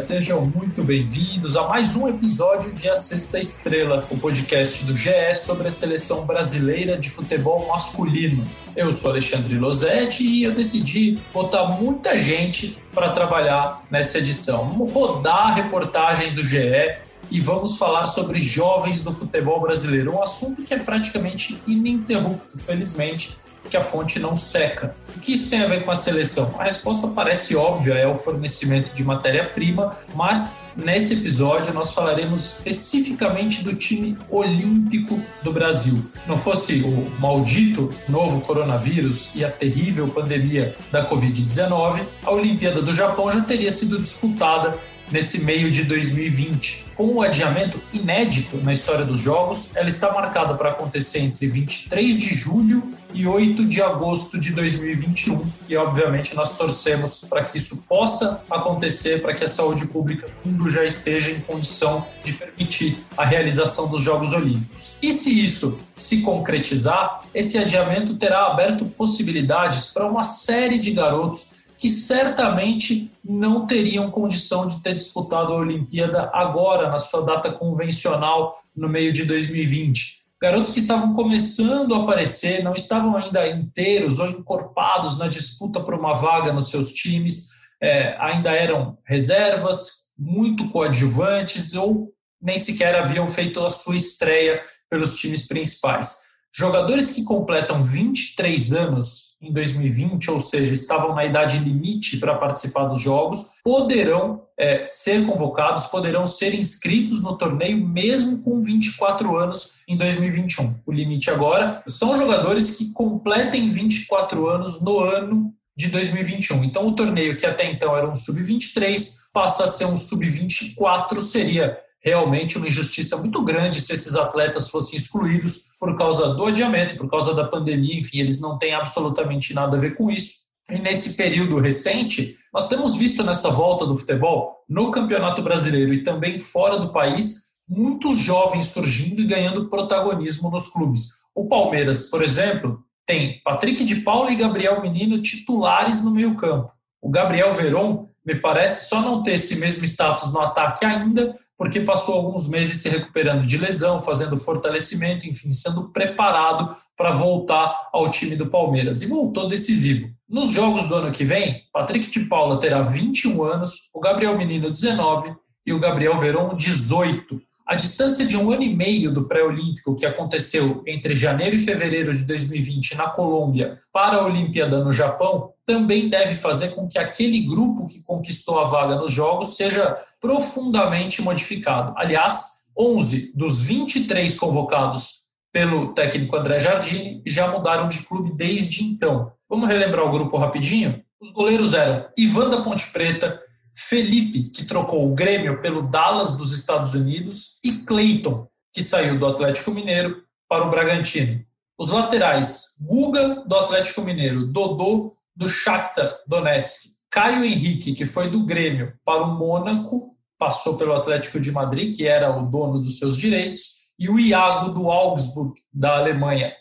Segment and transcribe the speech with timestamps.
[0.00, 5.34] Sejam muito bem-vindos a mais um episódio de A Sexta Estrela, o podcast do GE
[5.34, 8.48] sobre a seleção brasileira de futebol masculino.
[8.74, 14.70] Eu sou Alexandre Losetti e eu decidi botar muita gente para trabalhar nessa edição.
[14.70, 16.96] Vamos rodar a reportagem do GE
[17.30, 23.36] e vamos falar sobre jovens do futebol brasileiro, um assunto que é praticamente ininterrupto, felizmente
[23.68, 24.94] que a fonte não seca.
[25.16, 26.54] O que isso tem a ver com a seleção?
[26.58, 33.62] A resposta parece óbvia, é o fornecimento de matéria-prima, mas nesse episódio nós falaremos especificamente
[33.62, 36.04] do time olímpico do Brasil.
[36.26, 42.92] Não fosse o maldito novo coronavírus e a terrível pandemia da Covid-19, a Olimpíada do
[42.92, 44.78] Japão já teria sido disputada
[45.10, 46.90] nesse meio de 2020.
[46.96, 52.18] Com um adiamento inédito na história dos Jogos, ela está marcada para acontecer entre 23
[52.18, 55.44] de julho e 8 de agosto de 2021.
[55.68, 60.50] E, obviamente, nós torcemos para que isso possa acontecer, para que a saúde pública do
[60.50, 64.92] mundo já esteja em condição de permitir a realização dos Jogos Olímpicos.
[65.02, 71.59] E se isso se concretizar, esse adiamento terá aberto possibilidades para uma série de garotos
[71.80, 78.54] que certamente não teriam condição de ter disputado a Olimpíada agora, na sua data convencional,
[78.76, 80.20] no meio de 2020.
[80.38, 85.94] Garotos que estavam começando a aparecer, não estavam ainda inteiros ou encorpados na disputa por
[85.94, 87.48] uma vaga nos seus times,
[87.82, 95.14] é, ainda eram reservas, muito coadjuvantes ou nem sequer haviam feito a sua estreia pelos
[95.14, 96.28] times principais.
[96.52, 102.84] Jogadores que completam 23 anos em 2020, ou seja, estavam na idade limite para participar
[102.84, 109.80] dos jogos, poderão é, ser convocados, poderão ser inscritos no torneio mesmo com 24 anos
[109.88, 110.80] em 2021.
[110.86, 116.62] O limite agora são jogadores que completem 24 anos no ano de 2021.
[116.64, 121.78] Então, o torneio que até então era um sub-23 passa a ser um sub-24, seria
[122.02, 127.08] realmente uma injustiça muito grande se esses atletas fossem excluídos por causa do adiamento, por
[127.08, 130.40] causa da pandemia, enfim, eles não têm absolutamente nada a ver com isso.
[130.70, 136.02] E nesse período recente, nós temos visto nessa volta do futebol, no Campeonato Brasileiro e
[136.02, 141.20] também fora do país, muitos jovens surgindo e ganhando protagonismo nos clubes.
[141.34, 146.72] O Palmeiras, por exemplo, tem Patrick de Paula e Gabriel Menino titulares no meio-campo.
[147.02, 151.80] O Gabriel Veron me parece só não ter esse mesmo status no ataque ainda, porque
[151.80, 158.10] passou alguns meses se recuperando de lesão, fazendo fortalecimento, enfim, sendo preparado para voltar ao
[158.10, 159.02] time do Palmeiras.
[159.02, 160.10] E voltou decisivo.
[160.28, 164.70] Nos jogos do ano que vem, Patrick de Paula terá 21 anos, o Gabriel Menino
[164.70, 165.34] 19
[165.66, 167.40] e o Gabriel Veron 18.
[167.66, 172.12] A distância de um ano e meio do pré-olímpico que aconteceu entre janeiro e fevereiro
[172.12, 177.42] de 2020 na Colômbia para a Olimpíada no Japão também deve fazer com que aquele
[177.42, 181.94] grupo que conquistou a vaga nos Jogos seja profundamente modificado.
[181.96, 189.32] Aliás, 11 dos 23 convocados pelo técnico André Jardine já mudaram de clube desde então.
[189.48, 191.04] Vamos relembrar o grupo rapidinho?
[191.20, 193.40] Os goleiros eram Ivan da Ponte Preta,
[193.72, 199.26] Felipe, que trocou o Grêmio pelo Dallas dos Estados Unidos, e Clayton, que saiu do
[199.26, 201.44] Atlético Mineiro para o Bragantino.
[201.78, 208.44] Os laterais, Guga, do Atlético Mineiro, Dodô, do Shakhtar Donetsk, Caio Henrique, que foi do
[208.44, 213.16] Grêmio para o Mônaco, passou pelo Atlético de Madrid, que era o dono dos seus
[213.16, 213.62] direitos,
[213.98, 216.52] e o Iago do Augsburg, da Alemanha.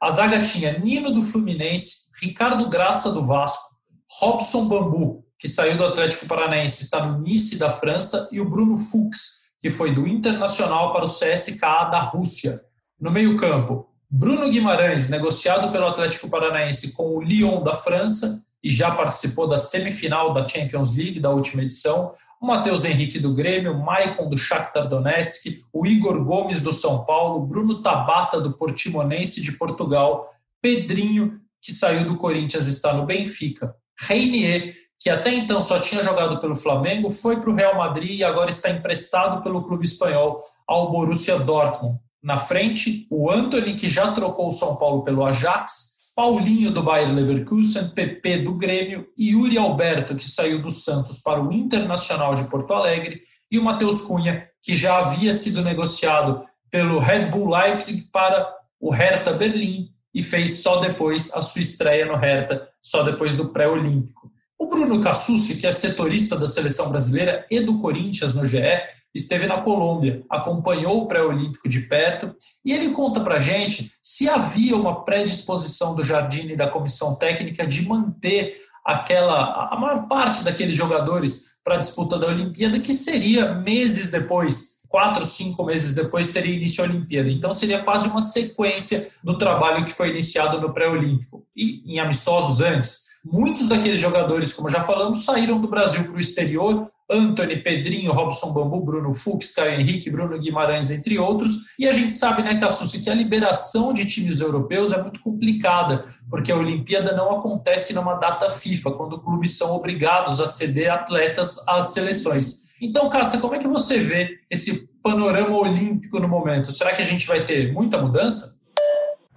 [0.00, 3.76] A zaga tinha Nino do Fluminense, Ricardo Graça do Vasco,
[4.20, 8.78] Robson Bambu, que saiu do Atlético Paranaense, está no Nice da França, e o Bruno
[8.78, 12.60] Fuchs, que foi do Internacional para o CSKA da Rússia.
[13.00, 18.90] No meio-campo, Bruno Guimarães, negociado pelo Atlético Paranaense com o Lyon da França e já
[18.90, 22.10] participou da semifinal da Champions League da última edição.
[22.40, 27.04] O Matheus Henrique do Grêmio, o Maicon do Shakhtar Donetsk, o Igor Gomes do São
[27.04, 30.26] Paulo, Bruno Tabata do Portimonense de Portugal,
[30.62, 36.40] Pedrinho, que saiu do Corinthians, está no Benfica, Reinier, que até então só tinha jogado
[36.40, 40.90] pelo Flamengo, foi para o Real Madrid e agora está emprestado pelo clube espanhol ao
[40.90, 41.98] Borussia Dortmund.
[42.28, 47.10] Na frente, o Anthony, que já trocou o São Paulo pelo Ajax, Paulinho do Bayer
[47.10, 52.74] Leverkusen, PP do Grêmio, Yuri Alberto, que saiu do Santos para o Internacional de Porto
[52.74, 58.46] Alegre, e o Matheus Cunha, que já havia sido negociado pelo Red Bull Leipzig para
[58.78, 63.48] o Hertha Berlim e fez só depois a sua estreia no Hertha, só depois do
[63.54, 64.30] pré-olímpico.
[64.58, 68.82] O Bruno Cassucci, que é setorista da seleção brasileira e do Corinthians no GE,
[69.18, 72.34] esteve na Colômbia, acompanhou o pré-olímpico de perto
[72.64, 77.66] e ele conta para gente se havia uma predisposição do Jardine e da comissão técnica
[77.66, 83.52] de manter aquela a maior parte daqueles jogadores para a disputa da Olimpíada, que seria
[83.52, 87.30] meses depois quatro, cinco meses depois teria início a Olimpíada.
[87.30, 92.60] Então seria quase uma sequência do trabalho que foi iniciado no pré-olímpico e em amistosos
[92.60, 93.08] antes.
[93.24, 96.90] Muitos daqueles jogadores, como já falamos, saíram do Brasil para o exterior.
[97.10, 101.74] Anthony, Pedrinho, Robson Bambu, Bruno Fux, Caio Henrique, Bruno Guimarães, entre outros.
[101.78, 106.04] E a gente sabe, né, Cassucci, que a liberação de times europeus é muito complicada,
[106.28, 111.66] porque a Olimpíada não acontece numa data FIFA, quando clubes são obrigados a ceder atletas
[111.66, 112.68] às seleções.
[112.80, 116.70] Então, Cássia, como é que você vê esse panorama olímpico no momento?
[116.70, 118.57] Será que a gente vai ter muita mudança?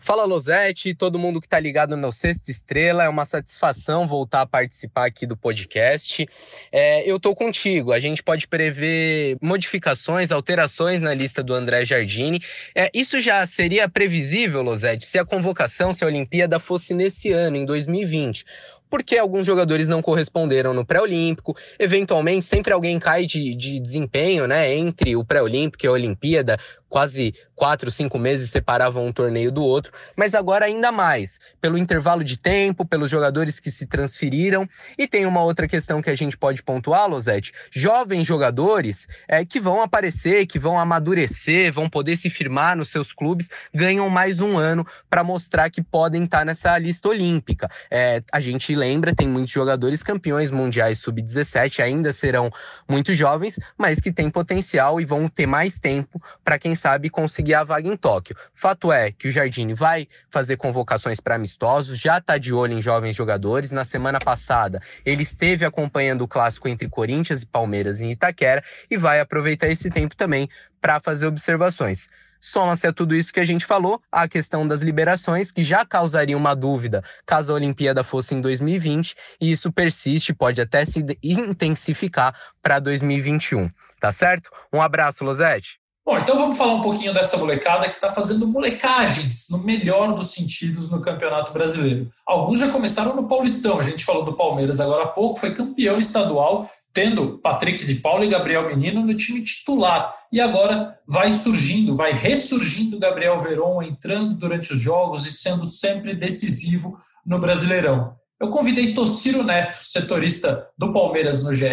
[0.04, 4.46] Fala Losete, todo mundo que está ligado no Sexta Estrela, é uma satisfação voltar a
[4.48, 6.28] participar aqui do podcast.
[6.72, 12.42] É, eu estou contigo, a gente pode prever modificações, alterações na lista do André Jardini.
[12.74, 17.56] É, isso já seria previsível, Losete, se a convocação, se a Olimpíada fosse nesse ano,
[17.56, 18.44] em 2020
[18.92, 21.56] porque alguns jogadores não corresponderam no pré-olímpico.
[21.80, 24.76] Eventualmente, sempre alguém cai de, de desempenho, né?
[24.76, 26.58] Entre o pré-olímpico e a Olimpíada,
[26.92, 32.22] quase quatro, cinco meses separavam um torneio do outro, mas agora ainda mais, pelo intervalo
[32.24, 34.68] de tempo, pelos jogadores que se transferiram.
[34.98, 39.60] E tem uma outra questão que a gente pode pontuar, Losete: jovens jogadores é, que
[39.60, 44.58] vão aparecer, que vão amadurecer, vão poder se firmar nos seus clubes, ganham mais um
[44.58, 47.70] ano para mostrar que podem estar tá nessa lista olímpica.
[47.90, 52.50] É, a gente lembra, tem muitos jogadores campeões mundiais sub-17, ainda serão
[52.90, 57.54] muito jovens, mas que têm potencial e vão ter mais tempo para quem sabe conseguir
[57.54, 58.36] a vaga em Tóquio.
[58.56, 62.82] Fato é que o Jardine vai fazer convocações para amistosos, já está de olho em
[62.82, 63.70] jovens jogadores.
[63.70, 68.98] Na semana passada, ele esteve acompanhando o clássico entre Corinthians e Palmeiras em Itaquera e
[68.98, 70.50] vai aproveitar esse tempo também
[70.82, 72.10] para fazer observações.
[72.42, 76.36] Soma-se a tudo isso que a gente falou, a questão das liberações, que já causaria
[76.36, 82.36] uma dúvida caso a Olimpíada fosse em 2020, e isso persiste, pode até se intensificar
[82.62, 83.70] para 2021.
[84.00, 84.50] Tá certo?
[84.74, 85.80] Um abraço, Losete.
[86.04, 90.34] Bom, então vamos falar um pouquinho dessa molecada que está fazendo molecagens, no melhor dos
[90.34, 92.10] sentidos, no Campeonato Brasileiro.
[92.26, 96.00] Alguns já começaram no Paulistão, a gente falou do Palmeiras agora há pouco, foi campeão
[96.00, 100.14] estadual, tendo Patrick de Paula e Gabriel Menino no time titular.
[100.32, 106.14] E agora vai surgindo, vai ressurgindo Gabriel Veron, entrando durante os jogos e sendo sempre
[106.14, 108.16] decisivo no Brasileirão.
[108.42, 111.70] Eu convidei Tociro Neto, setorista do Palmeiras no GE,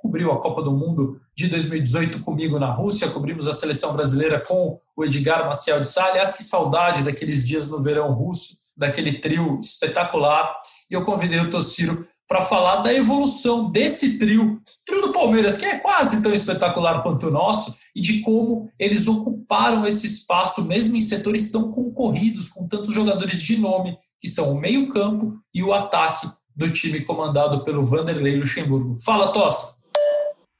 [0.00, 4.78] cobriu a Copa do Mundo de 2018 comigo na Rússia, cobrimos a seleção brasileira com
[4.96, 6.06] o Edgar Maciel de Sá.
[6.06, 10.54] Aliás, que saudade daqueles dias no verão russo, daquele trio espetacular.
[10.88, 15.64] E eu convidei o Tociro para falar da evolução desse trio, trio do Palmeiras, que
[15.64, 20.96] é quase tão espetacular quanto o nosso, e de como eles ocuparam esse espaço, mesmo
[20.96, 25.72] em setores tão concorridos, com tantos jogadores de nome que são o meio-campo e o
[25.72, 28.96] ataque do time comandado pelo Vanderlei Luxemburgo.
[29.04, 29.82] Fala, Tossa!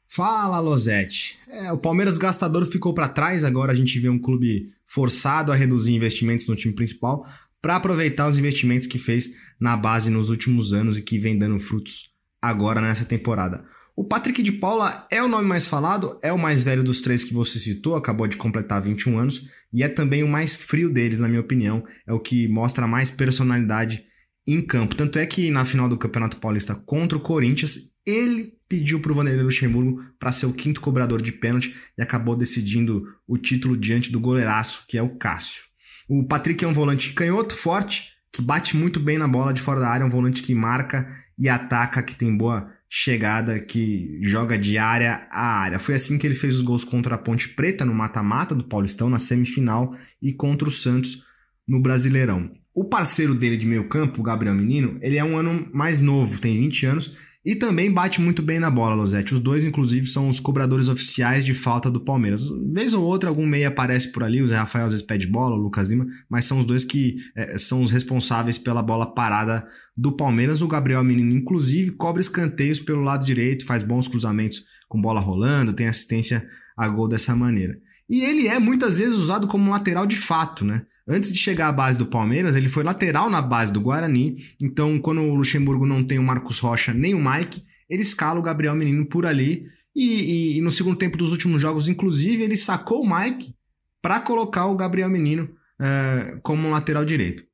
[0.09, 1.39] Fala, Losete.
[1.49, 5.55] É, o Palmeiras gastador ficou para trás, agora a gente vê um clube forçado a
[5.55, 7.25] reduzir investimentos no time principal
[7.63, 11.61] para aproveitar os investimentos que fez na base nos últimos anos e que vem dando
[11.61, 12.11] frutos
[12.43, 13.63] agora nessa temporada.
[13.95, 17.23] O Patrick de Paula é o nome mais falado, é o mais velho dos três
[17.23, 21.21] que você citou, acabou de completar 21 anos, e é também o mais frio deles,
[21.21, 21.85] na minha opinião.
[22.07, 24.03] É o que mostra mais personalidade
[24.47, 24.97] em campo.
[24.97, 29.15] Tanto é que na final do Campeonato Paulista contra o Corinthians, ele pediu para o
[29.15, 34.11] Vanderlei Luxemburgo para ser o quinto cobrador de pênalti e acabou decidindo o título diante
[34.11, 35.72] do goleiraço, que é o Cássio.
[36.09, 39.81] O Patrick é um volante canhoto, forte, que bate muito bem na bola de fora
[39.81, 41.07] da área, um volante que marca
[41.39, 45.79] e ataca, que tem boa chegada que joga de área a área.
[45.79, 49.09] Foi assim que ele fez os gols contra a Ponte Preta no mata-mata do Paulistão
[49.09, 49.91] na semifinal
[50.21, 51.23] e contra o Santos
[51.67, 52.51] no Brasileirão.
[52.75, 56.41] O parceiro dele de meio campo, o Gabriel Menino, ele é um ano mais novo,
[56.41, 59.35] tem 20 anos e também bate muito bem na bola, Losete.
[59.35, 62.49] Os dois, inclusive, são os cobradores oficiais de falta do Palmeiras.
[62.73, 65.57] Vez ou outra, algum meia aparece por ali, o Zé Rafael às vezes pede bola,
[65.57, 69.67] o Lucas Lima, mas são os dois que é, são os responsáveis pela bola parada
[69.97, 70.63] do Palmeiras.
[70.63, 75.73] O Gabriel Menino, inclusive, cobre escanteios pelo lado direito, faz bons cruzamentos com bola rolando,
[75.73, 77.77] tem assistência a gol dessa maneira.
[78.09, 80.83] E ele é muitas vezes usado como lateral de fato, né?
[81.07, 84.37] Antes de chegar à base do Palmeiras, ele foi lateral na base do Guarani.
[84.61, 88.43] Então, quando o Luxemburgo não tem o Marcos Rocha nem o Mike, ele escala o
[88.43, 89.67] Gabriel Menino por ali.
[89.95, 93.55] E, e, e no segundo tempo dos últimos jogos, inclusive, ele sacou o Mike
[94.01, 95.45] para colocar o Gabriel Menino
[95.81, 97.45] uh, como um lateral direito.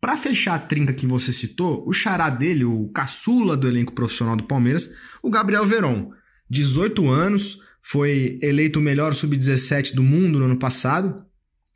[0.00, 4.36] Para fechar a trinca que você citou, o xará dele, o caçula do elenco profissional
[4.36, 4.88] do Palmeiras,
[5.22, 6.12] o Gabriel Veron.
[6.48, 11.24] 18 anos, foi eleito o melhor sub-17 do mundo no ano passado,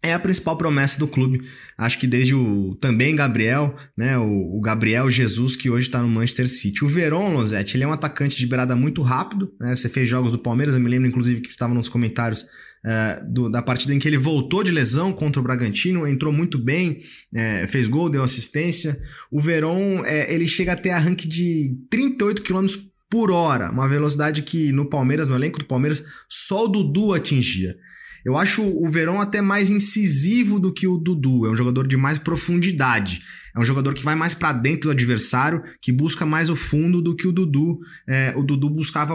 [0.02, 1.42] é a principal promessa do clube.
[1.78, 6.08] Acho que desde o também Gabriel, né, o, o Gabriel Jesus que hoje está no
[6.08, 6.84] Manchester City.
[6.84, 9.74] O Veron Losetti, ele é um atacante de beirada muito rápido, né?
[9.76, 12.46] Você fez jogos do Palmeiras, eu me lembro inclusive que estava nos comentários
[12.84, 16.58] é, do, da partida em que ele voltou de lesão contra o Bragantino, entrou muito
[16.58, 16.98] bem,
[17.32, 18.98] é, fez gol, deu assistência.
[19.30, 22.66] O Veron, é, ele chega a ter arranque de 38 km
[23.08, 27.76] por hora, uma velocidade que no Palmeiras, no elenco do Palmeiras, só o Dudu atingia.
[28.24, 31.46] Eu acho o Verão até mais incisivo do que o Dudu.
[31.46, 33.20] É um jogador de mais profundidade.
[33.54, 37.02] É um jogador que vai mais para dentro do adversário, que busca mais o fundo
[37.02, 37.80] do que o Dudu.
[38.08, 39.14] É, o Dudu buscava,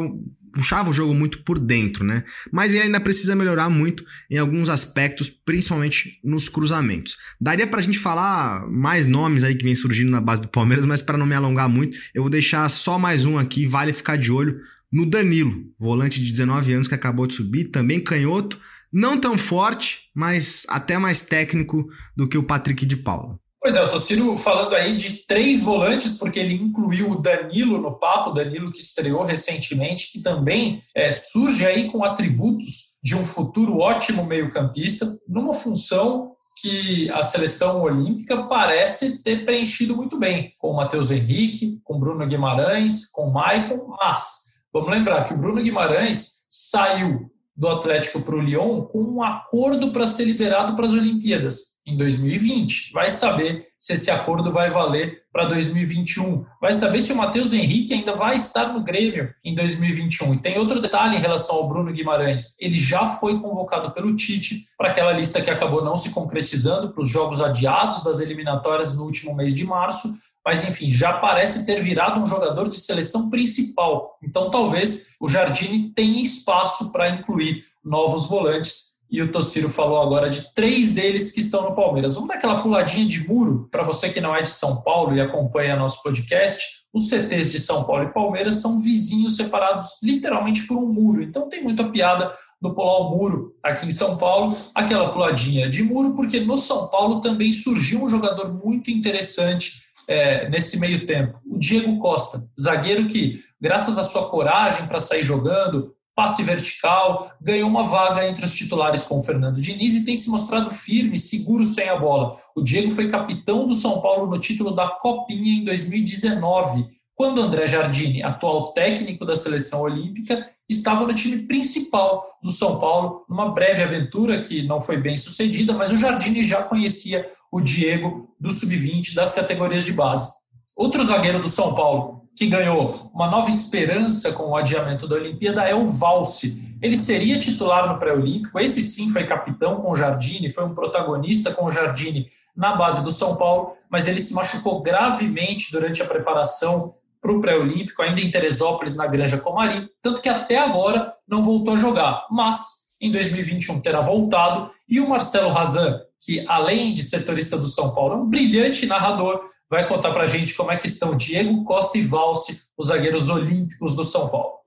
[0.53, 2.23] puxava o jogo muito por dentro, né?
[2.51, 7.17] Mas ele ainda precisa melhorar muito em alguns aspectos, principalmente nos cruzamentos.
[7.41, 11.01] Daria pra gente falar mais nomes aí que vem surgindo na base do Palmeiras, mas
[11.01, 14.31] para não me alongar muito, eu vou deixar só mais um aqui, vale ficar de
[14.31, 14.59] olho
[14.91, 18.57] no Danilo, volante de 19 anos que acabou de subir, também canhoto,
[18.91, 23.39] não tão forte, mas até mais técnico do que o Patrick de Paula.
[23.59, 27.99] Pois é, o Tociro falando aí de três volantes, porque ele incluiu o Danilo no
[27.99, 33.79] papo, Danilo que estreou recentemente, que também é, surge aí com atributos de um futuro
[33.79, 40.75] ótimo meio-campista, numa função que a seleção olímpica parece ter preenchido muito bem, com o
[40.75, 46.47] Matheus Henrique, com Bruno Guimarães, com o Maicon, mas vamos lembrar que o Bruno Guimarães
[46.49, 51.76] saiu do Atlético para o Lyon com um acordo para ser liberado para as Olimpíadas
[51.87, 52.91] em 2020.
[52.91, 56.45] Vai saber se esse acordo vai valer para 2021.
[56.59, 60.33] Vai saber se o Matheus Henrique ainda vai estar no Grêmio em 2021.
[60.33, 62.59] E tem outro detalhe em relação ao Bruno Guimarães.
[62.59, 67.01] Ele já foi convocado pelo Tite para aquela lista que acabou não se concretizando para
[67.01, 70.11] os jogos adiados das eliminatórias no último mês de março
[70.47, 74.17] mas enfim, já parece ter virado um jogador de seleção principal.
[74.23, 78.96] Então talvez o Jardine tenha espaço para incluir novos volantes.
[79.09, 82.15] E o Tociro falou agora de três deles que estão no Palmeiras.
[82.15, 85.21] Vamos dar aquela puladinha de muro para você que não é de São Paulo e
[85.21, 86.77] acompanha nosso podcast.
[86.93, 91.21] Os CTs de São Paulo e Palmeiras são vizinhos separados literalmente por um muro.
[91.21, 95.83] Então tem muita piada no pular o muro aqui em São Paulo, aquela puladinha de
[95.83, 101.39] muro, porque no São Paulo também surgiu um jogador muito interessante é, nesse meio tempo?
[101.45, 107.69] O Diego Costa, zagueiro que, graças à sua coragem para sair jogando, passe vertical, ganhou
[107.69, 111.63] uma vaga entre os titulares com o Fernando Diniz e tem se mostrado firme, seguro
[111.63, 112.35] sem a bola.
[112.55, 117.67] O Diego foi capitão do São Paulo no título da Copinha em 2019, quando André
[117.67, 123.83] Jardine, atual técnico da seleção olímpica, estava no time principal do São Paulo, numa breve
[123.83, 129.13] aventura que não foi bem sucedida, mas o Jardine já conhecia o Diego do sub-20
[129.13, 130.31] das categorias de base.
[130.75, 135.63] Outro zagueiro do São Paulo que ganhou uma nova esperança com o adiamento da Olimpíada
[135.63, 136.77] é o Valse.
[136.79, 141.51] Ele seria titular no pré-olímpico, esse sim foi capitão com o Jardine, foi um protagonista
[141.51, 146.05] com o Jardine na base do São Paulo, mas ele se machucou gravemente durante a
[146.05, 151.41] preparação para o pré-olímpico, ainda em Teresópolis, na Granja Comari, tanto que até agora não
[151.41, 152.27] voltou a jogar.
[152.29, 157.95] Mas em 2021 terá voltado e o Marcelo Razan, que além de setorista do São
[157.95, 161.63] Paulo, é um brilhante narrador, vai contar para a gente como é que estão Diego
[161.63, 164.57] Costa e Valse, os zagueiros olímpicos do São Paulo.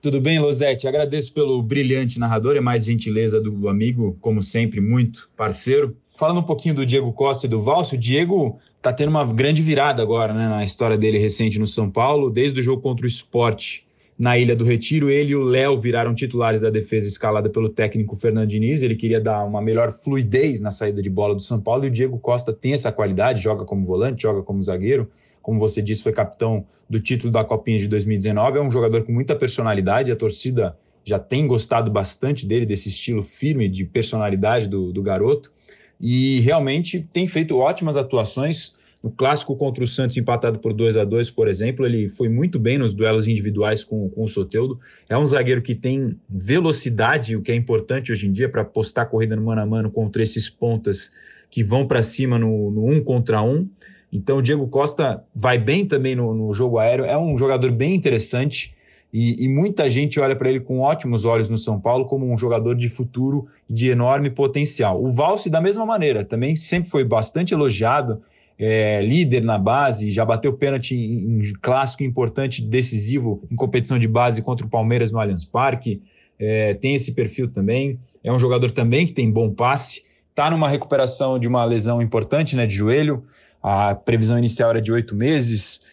[0.00, 0.86] Tudo bem, Losete?
[0.86, 5.96] Agradeço pelo brilhante narrador, é mais gentileza do amigo, como sempre, muito parceiro.
[6.16, 9.62] Falando um pouquinho do Diego Costa e do Valse, o Diego está tendo uma grande
[9.62, 13.08] virada agora né, na história dele recente no São Paulo, desde o jogo contra o
[13.08, 13.85] esporte
[14.18, 15.10] na Ilha do Retiro.
[15.10, 18.82] Ele e o Léo viraram titulares da defesa escalada pelo técnico Fernando Diniz.
[18.82, 21.90] Ele queria dar uma melhor fluidez na saída de bola do São Paulo e o
[21.90, 25.10] Diego Costa tem essa qualidade, joga como volante, joga como zagueiro.
[25.42, 28.58] Como você disse, foi capitão do título da Copinha de 2019.
[28.58, 30.10] É um jogador com muita personalidade.
[30.10, 35.52] A torcida já tem gostado bastante dele, desse estilo firme de personalidade do, do garoto.
[36.00, 38.74] E realmente tem feito ótimas atuações
[39.06, 42.58] no clássico contra o Santos, empatado por 2 a 2 por exemplo, ele foi muito
[42.58, 44.80] bem nos duelos individuais com, com o Soteudo.
[45.08, 49.06] É um zagueiro que tem velocidade, o que é importante hoje em dia para postar
[49.06, 51.12] corrida no mano a mano contra esses pontas
[51.48, 53.68] que vão para cima no, no um contra um.
[54.12, 57.94] Então, o Diego Costa vai bem também no, no jogo aéreo, é um jogador bem
[57.94, 58.74] interessante.
[59.12, 62.36] E, e, muita gente olha para ele com ótimos olhos no São Paulo como um
[62.36, 65.00] jogador de futuro de enorme potencial.
[65.00, 68.20] O Valse, da mesma maneira, também sempre foi bastante elogiado
[68.58, 74.08] é, líder na base, já bateu pênalti em, em, clássico importante, decisivo em competição de
[74.08, 76.02] base contra o Palmeiras no Allianz Parque.
[76.38, 77.98] É, tem esse perfil também.
[78.24, 80.04] É um jogador também que tem bom passe.
[80.30, 83.24] Está numa recuperação de uma lesão importante né, de joelho.
[83.62, 85.84] A previsão inicial era de oito meses.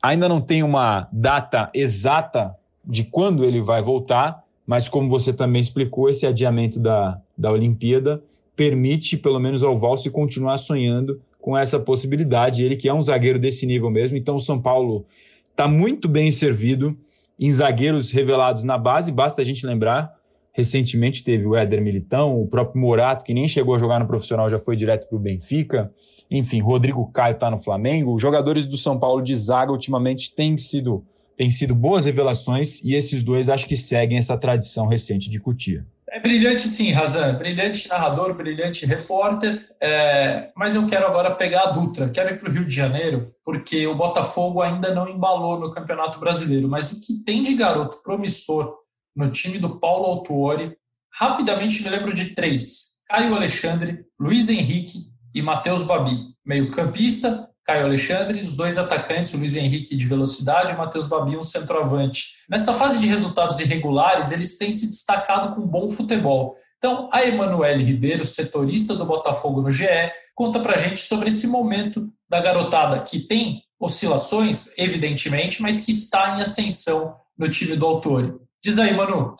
[0.00, 5.60] Ainda não tem uma data exata de quando ele vai voltar, mas como você também
[5.60, 8.22] explicou, esse adiamento da, da Olimpíada
[8.54, 12.64] permite, pelo menos, ao Valse continuar sonhando com essa possibilidade.
[12.64, 14.16] Ele que é um zagueiro desse nível mesmo.
[14.16, 15.06] Então, o São Paulo
[15.48, 16.98] está muito bem servido
[17.38, 19.12] em zagueiros revelados na base.
[19.12, 20.16] Basta a gente lembrar
[20.56, 24.48] Recentemente teve o Éder Militão, o próprio Morato, que nem chegou a jogar no profissional,
[24.48, 25.92] já foi direto para o Benfica.
[26.30, 28.14] Enfim, Rodrigo Caio está no Flamengo.
[28.14, 31.04] Os jogadores do São Paulo de zaga ultimamente têm sido,
[31.36, 35.84] têm sido boas revelações e esses dois acho que seguem essa tradição recente de Cutia.
[36.16, 37.34] É brilhante sim, Razan.
[37.34, 39.68] Brilhante narrador, brilhante repórter.
[39.78, 40.50] É...
[40.56, 42.08] Mas eu quero agora pegar a Dutra.
[42.08, 46.18] Quero ir para o Rio de Janeiro, porque o Botafogo ainda não embalou no Campeonato
[46.18, 46.68] Brasileiro.
[46.70, 48.78] Mas o que tem de garoto promissor
[49.14, 50.74] no time do Paulo Autuori.
[51.12, 56.16] Rapidamente me lembro de três: Caio Alexandre, Luiz Henrique e Matheus Babi.
[56.46, 61.36] Meio-campista, Caio Alexandre, os dois atacantes, o Luiz Henrique de velocidade e o Matheus Babi,
[61.36, 62.28] um centroavante.
[62.48, 66.54] Nessa fase de resultados irregulares, eles têm se destacado com bom futebol.
[66.78, 69.88] Então, a Emanuele Ribeiro, setorista do Botafogo no GE,
[70.32, 76.36] conta pra gente sobre esse momento da garotada que tem oscilações, evidentemente, mas que está
[76.36, 78.32] em ascensão no time do Autori.
[78.62, 79.34] Diz aí, Manu.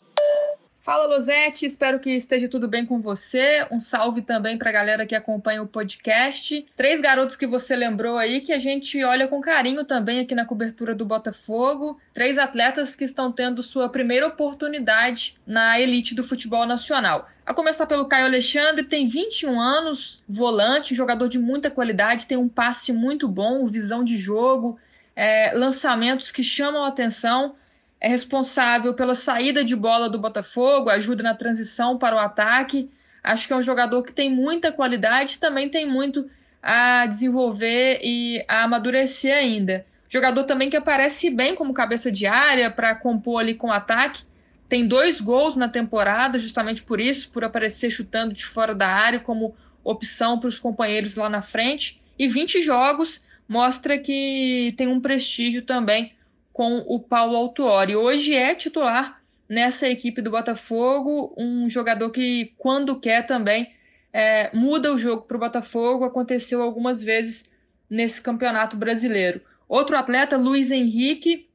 [0.87, 3.67] Fala, Losete, espero que esteja tudo bem com você.
[3.69, 6.65] Um salve também para a galera que acompanha o podcast.
[6.77, 10.45] Três garotos que você lembrou aí que a gente olha com carinho também aqui na
[10.45, 11.99] cobertura do Botafogo.
[12.13, 17.27] Três atletas que estão tendo sua primeira oportunidade na elite do futebol nacional.
[17.45, 22.47] A começar pelo Caio Alexandre, tem 21 anos, volante, jogador de muita qualidade, tem um
[22.47, 24.79] passe muito bom, visão de jogo,
[25.13, 27.57] é, lançamentos que chamam a atenção
[27.99, 32.89] é responsável pela saída de bola do Botafogo, ajuda na transição para o ataque.
[33.23, 36.29] Acho que é um jogador que tem muita qualidade, também tem muito
[36.61, 39.85] a desenvolver e a amadurecer ainda.
[40.07, 44.23] Jogador também que aparece bem como cabeça de área para compor ali com o ataque.
[44.69, 49.19] Tem dois gols na temporada, justamente por isso, por aparecer chutando de fora da área
[49.19, 52.01] como opção para os companheiros lá na frente.
[52.17, 56.13] E 20 jogos mostra que tem um prestígio também
[56.57, 57.95] com o Paulo Autuori.
[57.95, 63.71] Hoje é titular nessa equipe do Botafogo, um jogador que, quando quer também,
[64.11, 66.03] é, muda o jogo para o Botafogo.
[66.03, 67.47] Aconteceu algumas vezes
[67.87, 69.39] nesse campeonato brasileiro.
[69.69, 71.47] Outro atleta, Luiz Henrique.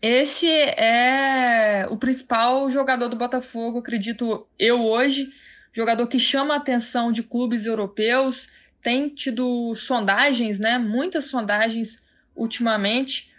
[0.00, 5.30] Esse é o principal jogador do Botafogo, acredito eu hoje.
[5.70, 8.48] Jogador que chama a atenção de clubes europeus,
[8.82, 10.78] tem tido sondagens, né?
[10.78, 12.02] Muitas sondagens
[12.34, 13.29] ultimamente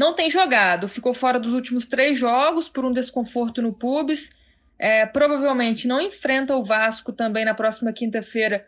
[0.00, 4.30] não tem jogado, ficou fora dos últimos três jogos por um desconforto no pubis.
[4.78, 8.66] É, provavelmente não enfrenta o Vasco também na próxima quinta-feira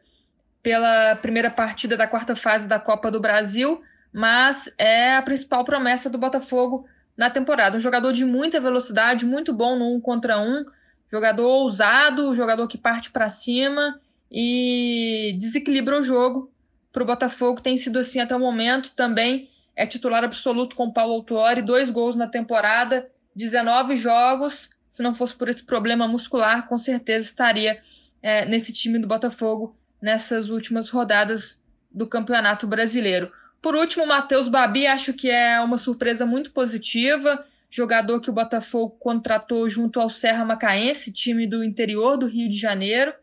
[0.63, 3.81] pela primeira partida da quarta fase da Copa do Brasil,
[4.13, 7.79] mas é a principal promessa do Botafogo na temporada.
[7.79, 10.67] Um jogador de muita velocidade, muito bom no um contra um,
[11.11, 13.99] jogador ousado, jogador que parte para cima
[14.31, 16.53] e desequilibra o jogo
[16.93, 17.63] para o Botafogo.
[17.63, 22.15] Tem sido assim até o momento também é titular absoluto com Paulo Autuori, dois gols
[22.15, 24.71] na temporada, 19 jogos.
[24.91, 27.81] Se não fosse por esse problema muscular, com certeza estaria
[28.23, 33.31] é, nesse time do Botafogo nessas últimas rodadas do Campeonato Brasileiro.
[33.63, 37.47] Por último, Matheus Babi, acho que é uma surpresa muito positiva.
[37.71, 42.59] Jogador que o Botafogo contratou junto ao Serra Macaense, time do interior do Rio de
[42.59, 43.15] Janeiro.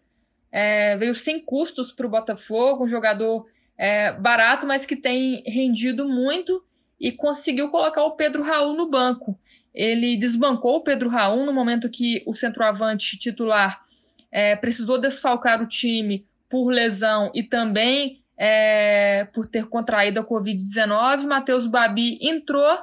[0.51, 3.45] É, veio sem custos para o Botafogo, um jogador
[3.79, 6.61] é, barato, mas que tem rendido muito
[6.99, 9.39] e conseguiu colocar o Pedro Raul no banco.
[9.73, 13.81] Ele desbancou o Pedro Raul no momento que o centroavante titular
[14.29, 21.23] é, precisou desfalcar o time por lesão e também é, por ter contraído a Covid-19.
[21.23, 22.77] Matheus Babi entrou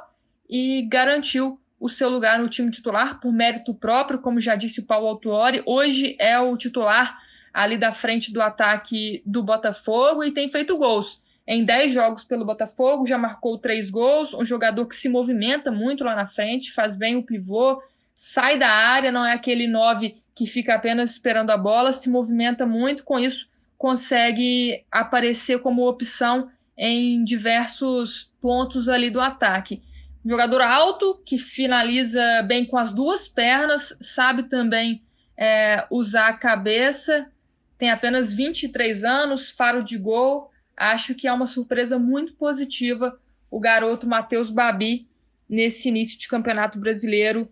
[0.48, 4.86] e garantiu o seu lugar no time titular por mérito próprio, como já disse o
[4.86, 5.62] Paulo Autuori.
[5.66, 7.18] Hoje é o titular
[7.56, 11.22] ali da frente do ataque do Botafogo e tem feito gols.
[11.46, 14.34] Em 10 jogos pelo Botafogo, já marcou três gols.
[14.34, 17.82] Um jogador que se movimenta muito lá na frente, faz bem o pivô,
[18.14, 22.66] sai da área, não é aquele 9 que fica apenas esperando a bola, se movimenta
[22.66, 29.82] muito, com isso consegue aparecer como opção em diversos pontos ali do ataque.
[30.22, 35.02] Jogador alto que finaliza bem com as duas pernas, sabe também
[35.38, 37.30] é, usar a cabeça
[37.78, 40.50] tem apenas 23 anos, faro de gol.
[40.76, 43.18] Acho que é uma surpresa muito positiva
[43.50, 45.08] o garoto Matheus Babi
[45.48, 47.50] nesse início de campeonato brasileiro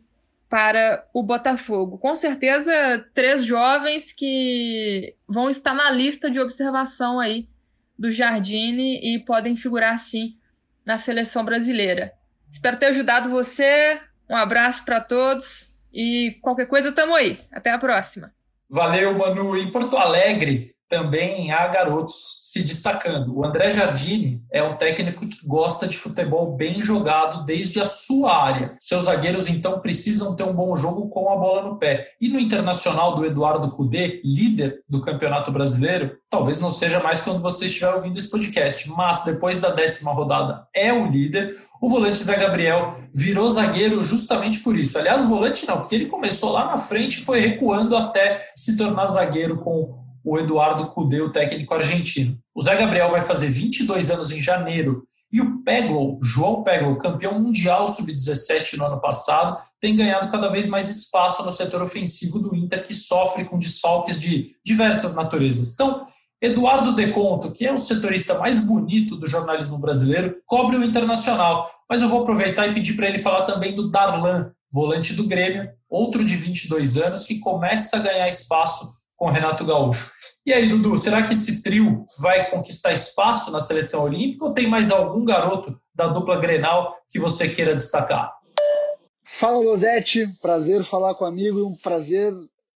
[0.48, 1.98] para o Botafogo.
[1.98, 2.72] Com certeza,
[3.14, 7.48] três jovens que vão estar na lista de observação aí
[7.98, 10.36] do Jardine e podem figurar sim
[10.84, 12.12] na seleção brasileira.
[12.50, 14.00] Espero ter ajudado você.
[14.28, 17.40] Um abraço para todos e qualquer coisa tamo aí.
[17.50, 18.32] Até a próxima.
[18.74, 19.56] Valeu, Manu.
[19.56, 23.36] Em Porto Alegre também há garotos se destacando.
[23.36, 28.32] O André Jardine é um técnico que gosta de futebol bem jogado desde a sua
[28.32, 28.76] área.
[28.78, 32.10] Seus zagueiros, então, precisam ter um bom jogo com a bola no pé.
[32.20, 37.42] E no Internacional do Eduardo Cudê, líder do Campeonato Brasileiro, talvez não seja mais quando
[37.42, 41.52] você estiver ouvindo esse podcast, mas depois da décima rodada é o líder.
[41.82, 44.96] O volante Zé Gabriel virou zagueiro justamente por isso.
[44.96, 49.06] Aliás, volante não, porque ele começou lá na frente e foi recuando até se tornar
[49.06, 52.38] zagueiro com o Eduardo Cudê, o técnico argentino.
[52.54, 57.40] O Zé Gabriel vai fazer 22 anos em janeiro e o Peglo, João Peglo, campeão
[57.40, 62.54] mundial sub-17 no ano passado, tem ganhado cada vez mais espaço no setor ofensivo do
[62.54, 65.72] Inter, que sofre com desfalques de diversas naturezas.
[65.72, 66.06] Então,
[66.40, 71.68] Eduardo Deconto, que é o setorista mais bonito do jornalismo brasileiro, cobre o Internacional.
[71.90, 75.68] Mas eu vou aproveitar e pedir para ele falar também do Darlan, volante do Grêmio,
[75.90, 80.10] outro de 22 anos, que começa a ganhar espaço com Renato Gaúcho.
[80.46, 84.68] E aí, Dudu, será que esse trio vai conquistar espaço na seleção olímpica ou tem
[84.68, 88.30] mais algum garoto da dupla Grenal que você queira destacar?
[89.24, 90.26] Fala, Losetti.
[90.42, 91.66] Prazer falar com amigo.
[91.66, 92.32] Um prazer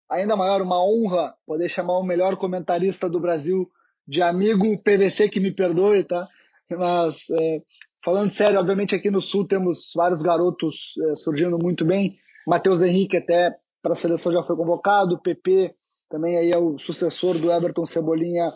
[0.09, 3.69] ainda maior, uma honra poder chamar o melhor comentarista do Brasil
[4.07, 6.27] de amigo PVC, que me perdoe, tá?
[6.71, 7.61] Mas, é,
[8.03, 12.17] falando sério, obviamente aqui no Sul temos vários garotos é, surgindo muito bem.
[12.47, 15.75] Matheus Henrique até para a seleção já foi convocado, PP
[16.09, 18.51] também aí é o sucessor do Everton Cebolinha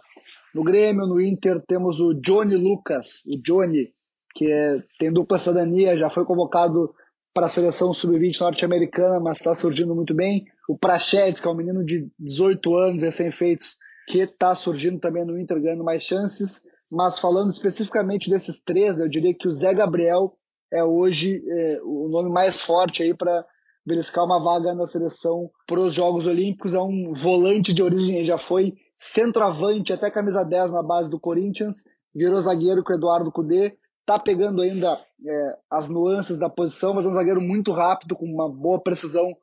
[0.54, 3.92] no Grêmio, no Inter temos o Johnny Lucas, o Johnny,
[4.36, 6.94] que é, tem dupla cidadania, já foi convocado
[7.34, 10.46] para a seleção sub-20 norte-americana, mas está surgindo muito bem.
[10.70, 15.40] O Prachedes, que é um menino de 18 anos, recém-feitos, que está surgindo também no
[15.40, 16.62] Inter, ganhando mais chances.
[16.92, 20.38] Mas falando especificamente desses três, eu diria que o Zé Gabriel
[20.72, 23.44] é hoje é, o nome mais forte aí para
[23.86, 26.74] beliscar uma vaga na seleção para os Jogos Olímpicos.
[26.74, 31.84] É um volante de origem, já foi centroavante até camisa 10 na base do Corinthians,
[32.14, 37.06] virou zagueiro com o Eduardo Cudê, tá pegando ainda é, as nuances da posição, mas
[37.06, 39.36] é um zagueiro muito rápido, com uma boa precisão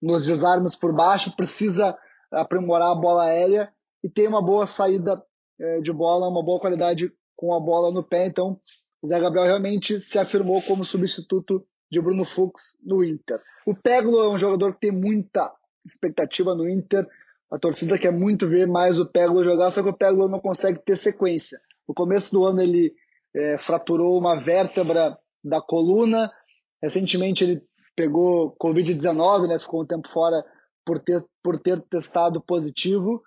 [0.00, 1.96] nos desarmes por baixo, precisa
[2.30, 5.22] aprimorar a bola aérea e tem uma boa saída
[5.58, 8.26] é, de bola, uma boa qualidade com a bola no pé.
[8.26, 8.60] Então,
[9.06, 13.40] Zé Gabriel realmente se afirmou como substituto de Bruno Fux no Inter.
[13.66, 15.52] O Peglo é um jogador que tem muita
[15.84, 17.06] expectativa no Inter.
[17.50, 20.78] A torcida quer muito ver mais o Peglo jogar, só que o Peglo não consegue
[20.80, 21.58] ter sequência.
[21.88, 22.94] No começo do ano ele
[23.34, 26.30] é, fraturou uma vértebra da coluna.
[26.82, 27.62] Recentemente ele
[27.96, 29.58] pegou Covid-19, né?
[29.58, 30.44] ficou um tempo fora
[30.84, 33.22] por ter, por ter testado positivo.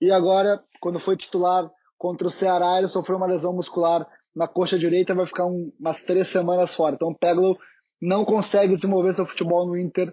[0.00, 4.78] E agora, quando foi titular contra o Ceará, ele sofreu uma lesão muscular na coxa
[4.78, 6.94] direita, vai ficar um, umas três semanas fora.
[6.94, 7.56] Então o Peglo
[8.04, 10.12] não consegue desenvolver seu futebol no Inter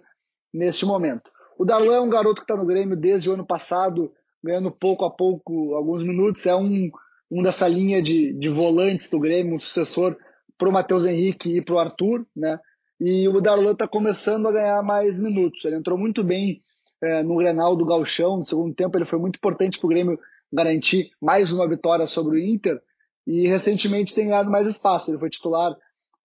[0.54, 1.30] neste momento.
[1.58, 5.04] O Darlan é um garoto que está no Grêmio desde o ano passado, ganhando pouco
[5.04, 6.45] a pouco alguns minutos.
[6.45, 6.89] É um,
[7.30, 10.15] um dessa linha de, de volantes do Grêmio, um sucessor
[10.58, 12.60] para o Matheus Henrique e para o Arthur, né?
[12.99, 15.65] E o Darlan está começando a ganhar mais minutos.
[15.65, 16.62] Ele entrou muito bem
[17.01, 20.19] é, no Grenal do Galchão, no segundo tempo ele foi muito importante para o Grêmio
[20.54, 22.80] garantir mais uma vitória sobre o Inter
[23.25, 25.12] e recentemente tem ganhado mais espaço.
[25.12, 25.75] Ele foi titular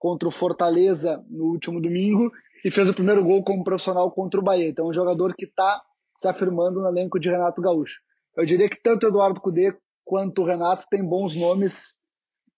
[0.06, 2.30] contra o Fortaleza no último domingo
[2.64, 4.68] e fez o primeiro gol como profissional contra o Bahia.
[4.68, 5.82] Então, é um jogador que está
[6.14, 7.98] se afirmando no elenco de Renato Gaúcho.
[8.36, 11.94] Eu diria que tanto Eduardo Cudê quanto o Renato têm bons nomes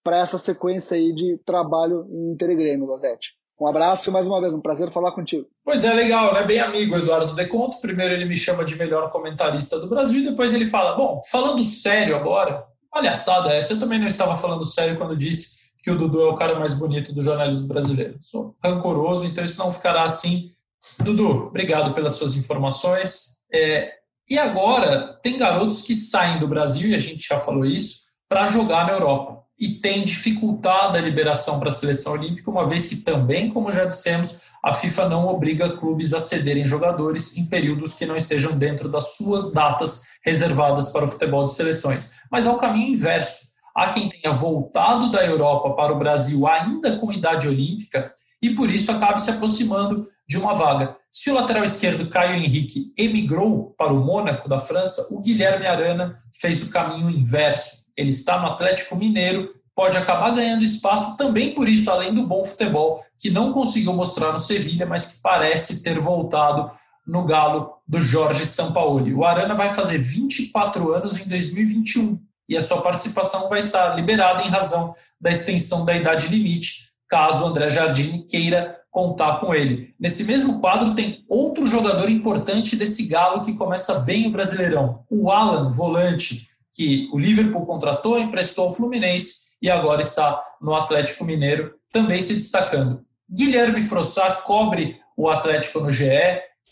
[0.03, 3.29] para essa sequência aí de trabalho em Inter e Grêmio, Lozete.
[3.59, 5.47] Um abraço e mais uma vez, um prazer falar contigo.
[5.65, 6.43] Pois é, legal, né?
[6.43, 7.81] Bem amigo Eduardo Deconto.
[7.81, 12.15] Primeiro ele me chama de melhor comentarista do Brasil, depois ele fala: Bom, falando sério
[12.15, 16.29] agora, palhaçada essa, eu também não estava falando sério quando disse que o Dudu é
[16.29, 18.17] o cara mais bonito do jornalismo brasileiro.
[18.19, 20.51] Sou rancoroso, então isso não ficará assim.
[20.99, 23.39] Dudu, obrigado pelas suas informações.
[23.53, 23.93] É,
[24.29, 28.45] e agora, tem garotos que saem do Brasil, e a gente já falou isso, para
[28.45, 29.39] jogar na Europa.
[29.59, 33.85] E tem dificultado a liberação para a seleção olímpica, uma vez que também, como já
[33.85, 38.89] dissemos, a FIFA não obriga clubes a cederem jogadores em períodos que não estejam dentro
[38.89, 42.19] das suas datas reservadas para o futebol de seleções.
[42.31, 43.48] Mas é o caminho inverso
[43.79, 48.69] há quem tenha voltado da Europa para o Brasil ainda com idade olímpica e por
[48.69, 50.97] isso acabe se aproximando de uma vaga.
[51.09, 56.15] Se o lateral esquerdo Caio Henrique emigrou para o Mônaco da França, o Guilherme Arana
[56.33, 57.87] fez o caminho inverso.
[57.95, 62.43] Ele está no Atlético Mineiro, pode acabar ganhando espaço também por isso, além do bom
[62.43, 66.69] futebol que não conseguiu mostrar no Sevilha, mas que parece ter voltado
[67.07, 69.13] no galo do Jorge Sampaoli.
[69.13, 74.41] O Arana vai fazer 24 anos em 2021 e a sua participação vai estar liberada
[74.41, 79.93] em razão da extensão da idade limite, caso o André Jardine queira contar com ele.
[79.99, 85.29] Nesse mesmo quadro tem outro jogador importante desse galo que começa bem o Brasileirão, o
[85.29, 91.75] Alan, volante, que o Liverpool contratou, emprestou ao Fluminense e agora está no Atlético Mineiro,
[91.91, 93.03] também se destacando.
[93.29, 96.09] Guilherme Frossard cobre o Atlético no GE,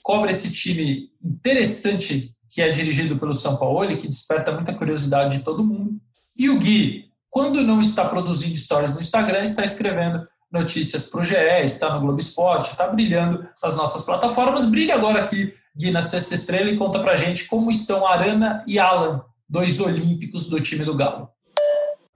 [0.02, 5.44] cobre esse time interessante que é dirigido pelo São Paulo, que desperta muita curiosidade de
[5.44, 6.02] todo mundo.
[6.36, 11.24] E o Gui, quando não está produzindo stories no Instagram, está escrevendo notícias para o
[11.24, 14.66] GE, está no Globo Esporte, está brilhando nas nossas plataformas.
[14.66, 18.80] Brilha agora aqui, Gui, na Sexta Estrela, e conta para gente como estão Arana e
[18.80, 21.30] Alan, dois olímpicos do time do Galo.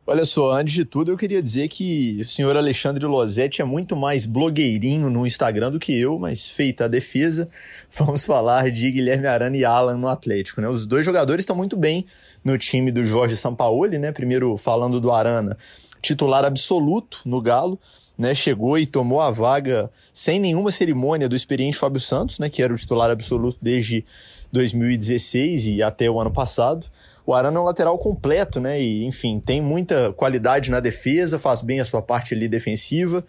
[0.05, 3.95] Olha só, antes de tudo, eu queria dizer que o senhor Alexandre Losetti é muito
[3.95, 7.47] mais blogueirinho no Instagram do que eu, mas feita a defesa,
[7.95, 10.59] vamos falar de Guilherme Arana e Alan no Atlético.
[10.59, 10.67] Né?
[10.67, 12.07] Os dois jogadores estão muito bem
[12.43, 14.11] no time do Jorge Sampaoli, né?
[14.11, 15.55] Primeiro falando do Arana,
[16.01, 17.79] titular absoluto no Galo,
[18.17, 22.61] né, chegou e tomou a vaga sem nenhuma cerimônia do experiente Fábio Santos, né, que
[22.61, 24.03] era o titular absoluto desde
[24.51, 26.85] 2016 e até o ano passado.
[27.25, 31.61] O Arana é um lateral completo, né, e enfim, tem muita qualidade na defesa, faz
[31.61, 33.23] bem a sua parte ali defensiva,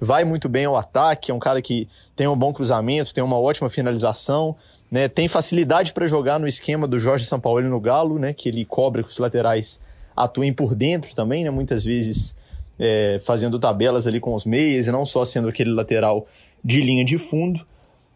[0.00, 3.38] vai muito bem ao ataque, é um cara que tem um bom cruzamento, tem uma
[3.38, 4.54] ótima finalização,
[4.90, 8.64] né, tem facilidade para jogar no esquema do Jorge Sampaoli no Galo, né, que ele
[8.64, 9.80] cobra que os laterais
[10.16, 12.36] atuem por dentro também, né, muitas vezes
[12.78, 16.26] é, fazendo tabelas ali com os meias e não só sendo aquele lateral
[16.62, 17.64] de linha de fundo.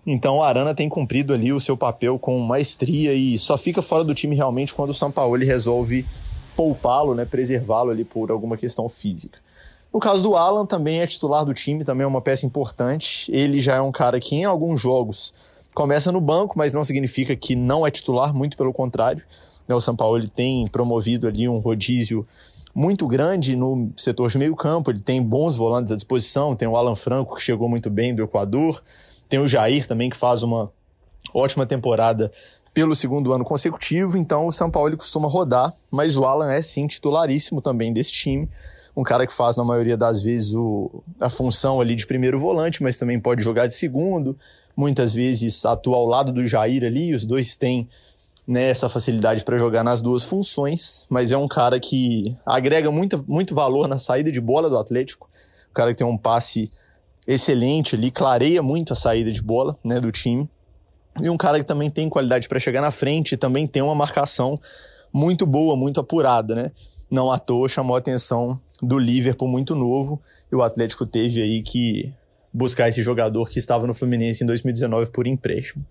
[0.06, 4.02] Então o Arana tem cumprido ali o seu papel com maestria e só fica fora
[4.02, 6.04] do time realmente quando o Sampaoli resolve
[6.56, 9.38] poupá-lo, né, preservá-lo ali por alguma questão física.
[9.92, 13.30] No caso do Alan, também é titular do time, também é uma peça importante.
[13.30, 15.34] Ele já é um cara que em alguns jogos
[15.74, 19.22] começa no banco, mas não significa que não é titular, muito pelo contrário.
[19.68, 22.26] O São Paulo tem promovido ali um rodízio
[22.74, 26.76] muito grande no setor de meio campo, ele tem bons volantes à disposição, tem o
[26.76, 28.82] Alan Franco, que chegou muito bem do Equador,
[29.32, 30.70] tem o Jair também, que faz uma
[31.32, 32.30] ótima temporada
[32.74, 36.86] pelo segundo ano consecutivo, então o São Paulo costuma rodar, mas o Alan é sim
[36.86, 38.46] titularíssimo também desse time,
[38.94, 42.82] um cara que faz na maioria das vezes o, a função ali de primeiro volante,
[42.82, 44.36] mas também pode jogar de segundo,
[44.76, 47.88] muitas vezes atua ao lado do Jair ali, os dois têm
[48.46, 53.24] né, essa facilidade para jogar nas duas funções, mas é um cara que agrega muito,
[53.26, 55.30] muito valor na saída de bola do Atlético.
[55.70, 56.70] Um cara que tem um passe
[57.26, 60.48] excelente ali, clareia muito a saída de bola né, do time.
[61.20, 63.94] E um cara que também tem qualidade para chegar na frente e também tem uma
[63.94, 64.58] marcação
[65.12, 66.72] muito boa, muito apurada, né?
[67.10, 71.62] Não à toa chamou a atenção do Liverpool muito novo e o Atlético teve aí
[71.62, 72.12] que
[72.52, 75.84] buscar esse jogador que estava no Fluminense em 2019 por empréstimo.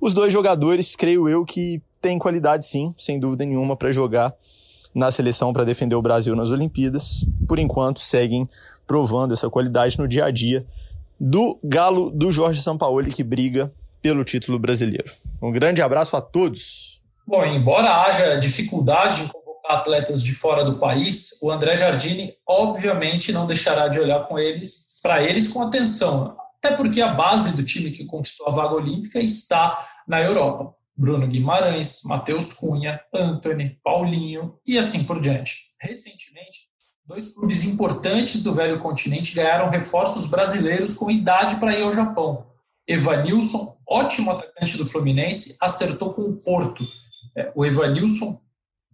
[0.00, 4.34] Os dois jogadores, creio eu, que têm qualidade sim, sem dúvida nenhuma, para jogar
[4.94, 7.24] na seleção para defender o Brasil nas Olimpíadas.
[7.46, 8.48] Por enquanto, seguem
[8.86, 10.66] provando essa qualidade no dia a dia
[11.18, 13.70] do galo do Jorge Sampaoli, que briga
[14.02, 15.12] pelo título brasileiro.
[15.42, 17.00] Um grande abraço a todos.
[17.26, 23.32] Bom, embora haja dificuldade em convocar atletas de fora do país, o André Jardini obviamente
[23.32, 27.64] não deixará de olhar com eles para eles com atenção até porque a base do
[27.64, 29.76] time que conquistou a vaga olímpica está
[30.06, 30.74] na Europa.
[31.00, 35.70] Bruno Guimarães, Matheus Cunha, Anthony, Paulinho e assim por diante.
[35.80, 36.68] Recentemente,
[37.06, 42.46] dois clubes importantes do velho continente ganharam reforços brasileiros com idade para ir ao Japão.
[42.86, 46.84] Evanilson, ótimo atacante do Fluminense, acertou com o Porto.
[47.34, 48.38] É, o Evanilson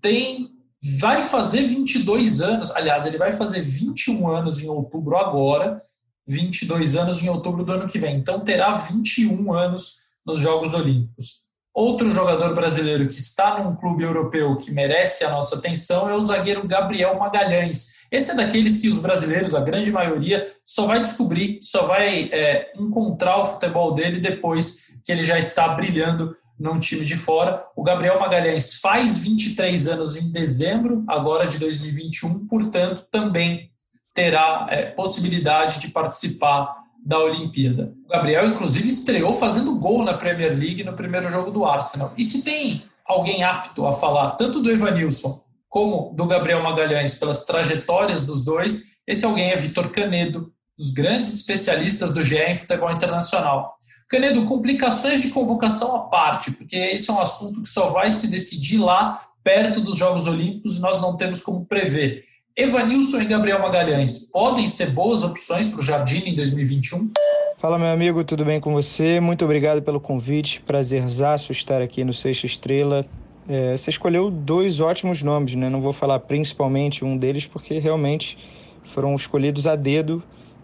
[0.00, 0.54] tem
[1.00, 5.82] vai fazer 22 anos, aliás, ele vai fazer 21 anos em outubro agora
[6.28, 8.16] 22 anos em outubro do ano que vem.
[8.16, 11.45] Então terá 21 anos nos Jogos Olímpicos.
[11.76, 16.22] Outro jogador brasileiro que está num clube europeu que merece a nossa atenção é o
[16.22, 18.06] zagueiro Gabriel Magalhães.
[18.10, 22.72] Esse é daqueles que os brasileiros, a grande maioria, só vai descobrir, só vai é,
[22.78, 27.62] encontrar o futebol dele depois que ele já está brilhando num time de fora.
[27.76, 33.70] O Gabriel Magalhães faz 23 anos em dezembro, agora de 2021, portanto, também
[34.14, 37.94] terá é, possibilidade de participar da Olimpíada.
[38.04, 42.12] O Gabriel, inclusive, estreou fazendo gol na Premier League no primeiro jogo do Arsenal.
[42.18, 47.46] E se tem alguém apto a falar tanto do Evanilson como do Gabriel Magalhães pelas
[47.46, 52.90] trajetórias dos dois, esse alguém é Vitor Canedo, dos grandes especialistas do GE em futebol
[52.90, 53.76] internacional.
[54.08, 58.26] Canedo, complicações de convocação à parte, porque esse é um assunto que só vai se
[58.26, 62.24] decidir lá perto dos Jogos Olímpicos e nós não temos como prever.
[62.58, 67.10] Evanilson e Gabriel Magalhães podem ser boas opções para o Jardim em 2021?
[67.58, 69.20] Fala, meu amigo, tudo bem com você?
[69.20, 70.62] Muito obrigado pelo convite.
[70.62, 73.04] Prazerzaço estar aqui no Sexta Estrela.
[73.46, 75.68] É, você escolheu dois ótimos nomes, né?
[75.68, 78.38] Não vou falar principalmente um deles, porque realmente
[78.84, 80.22] foram escolhidos a dedo.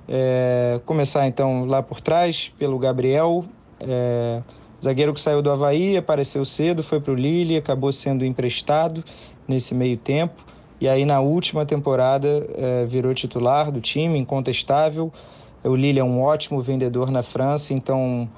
[0.09, 3.44] É, começar então lá por trás, pelo Gabriel.
[3.78, 4.40] É,
[4.83, 9.05] Zagueiro que saiu do Havaí, apareceu cedo, foi para o Lille, acabou sendo emprestado
[9.46, 10.52] nesse meio tempo.
[10.83, 15.12] E aí na última temporada é, virou titular do time, incontestável.
[15.62, 18.29] O Lille é um ótimo vendedor na França, então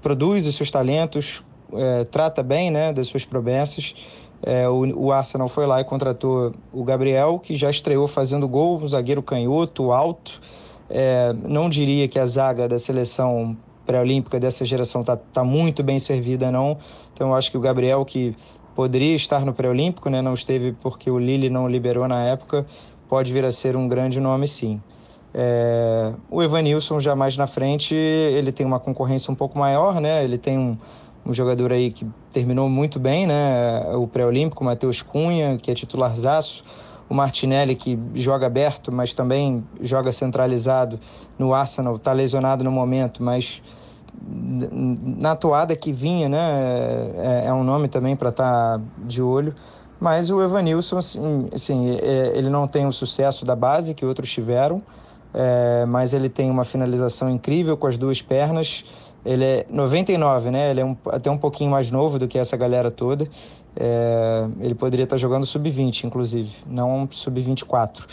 [0.00, 3.96] produz os seus talentos, é, trata bem né, das suas promessas.
[4.40, 8.80] É, o, o, Arsenal foi lá e contratou o Gabriel, que já estreou fazendo gol,
[8.80, 10.40] um zagueiro canhoto, alto.
[10.88, 15.98] É, não diria que a zaga da seleção pré-olímpica dessa geração está tá muito bem
[15.98, 16.78] servida, não.
[17.12, 18.36] Então, eu acho que o Gabriel, que
[18.78, 22.64] poderia estar no pré-olímpico, né, não esteve porque o Lille não liberou na época,
[23.08, 24.80] pode vir a ser um grande nome, sim.
[25.34, 30.22] É, o Evanilson já mais na frente, ele tem uma concorrência um pouco maior, né?
[30.22, 30.78] Ele tem um,
[31.26, 33.82] um jogador aí que terminou muito bem, né?
[33.96, 36.62] O pré-olímpico, Matheus Cunha, que é titularzaço
[37.08, 41.00] o Martinelli, que joga aberto, mas também joga centralizado
[41.36, 43.60] no Arsenal, está lesionado no momento, mas
[44.20, 46.38] na toada que vinha, né,
[47.16, 49.54] é, é um nome também para estar tá de olho.
[50.00, 54.30] Mas o Evanilson, assim, assim é, ele não tem o sucesso da base que outros
[54.30, 54.82] tiveram,
[55.34, 58.84] é, mas ele tem uma finalização incrível com as duas pernas.
[59.24, 60.70] Ele é 99, né?
[60.70, 63.28] Ele é um, até um pouquinho mais novo do que essa galera toda.
[63.76, 68.04] É, ele poderia estar jogando sub-20, inclusive, não sub-24.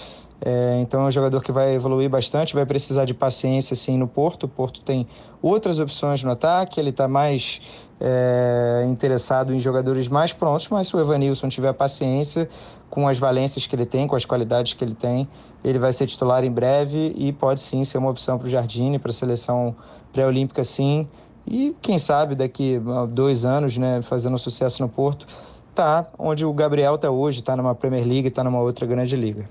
[0.42, 4.08] É, então é um jogador que vai evoluir bastante, vai precisar de paciência sim no
[4.08, 4.44] Porto.
[4.44, 5.08] O Porto tem
[5.42, 7.62] outras opções no ataque, ele está mais
[8.00, 12.50] é, interessado em jogadores mais prontos, mas se o Evanilson tiver paciência
[12.90, 15.28] com as valências que ele tem, com as qualidades que ele tem,
[15.64, 19.00] ele vai ser titular em breve e pode sim ser uma opção para o Jardine,
[19.00, 19.76] para a seleção
[20.14, 21.08] pré-olímpica sim.
[21.48, 25.28] E quem sabe daqui a dois anos, né, fazendo sucesso no Porto,
[25.74, 29.48] tá onde o Gabriel está hoje, está numa Premier League, está numa outra grande liga.